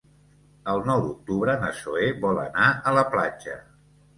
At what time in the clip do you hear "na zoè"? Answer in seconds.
1.65-2.09